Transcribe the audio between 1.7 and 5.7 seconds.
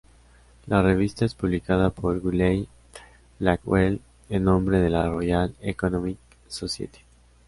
por Wiley-Blackwell en nombre de la Royal